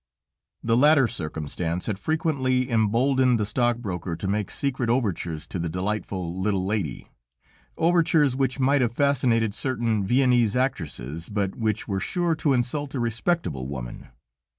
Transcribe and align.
This 0.63 0.75
latter 0.75 1.07
circumstance 1.07 1.85
had 1.85 1.99
frequently 1.99 2.71
emboldened 2.71 3.39
the 3.39 3.45
stockbroker 3.45 4.15
to 4.15 4.27
make 4.27 4.49
secret 4.49 4.89
overtures 4.89 5.45
to 5.45 5.59
the 5.59 5.69
delightful 5.69 6.41
little 6.41 6.65
lady; 6.65 7.11
overtures 7.77 8.35
which 8.35 8.59
might 8.59 8.81
have 8.81 8.91
fascinated 8.93 9.53
certain 9.53 10.03
Viennese 10.03 10.55
actresses, 10.55 11.29
but 11.29 11.53
which 11.55 11.87
were 11.87 11.99
sure 11.99 12.33
to 12.33 12.51
insult 12.53 12.95
a 12.95 12.99
respectable 12.99 13.67
woman. 13.67 14.07